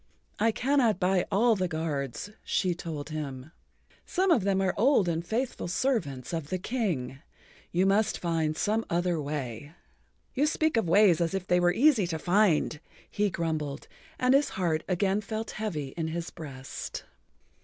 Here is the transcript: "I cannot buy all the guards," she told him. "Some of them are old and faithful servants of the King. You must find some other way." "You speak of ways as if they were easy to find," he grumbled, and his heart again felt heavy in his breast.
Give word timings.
"I 0.39 0.51
cannot 0.51 0.99
buy 0.99 1.27
all 1.31 1.55
the 1.55 1.67
guards," 1.67 2.31
she 2.43 2.73
told 2.73 3.09
him. 3.11 3.51
"Some 4.03 4.31
of 4.31 4.43
them 4.43 4.59
are 4.59 4.73
old 4.75 5.07
and 5.07 5.23
faithful 5.23 5.67
servants 5.67 6.33
of 6.33 6.49
the 6.49 6.57
King. 6.57 7.19
You 7.71 7.85
must 7.85 8.17
find 8.17 8.57
some 8.57 8.83
other 8.89 9.21
way." 9.21 9.73
"You 10.33 10.47
speak 10.47 10.75
of 10.75 10.89
ways 10.89 11.21
as 11.21 11.35
if 11.35 11.45
they 11.45 11.59
were 11.59 11.71
easy 11.71 12.07
to 12.07 12.17
find," 12.17 12.79
he 13.11 13.29
grumbled, 13.29 13.87
and 14.17 14.33
his 14.33 14.49
heart 14.57 14.83
again 14.87 15.21
felt 15.21 15.51
heavy 15.51 15.89
in 15.89 16.07
his 16.07 16.31
breast. 16.31 17.03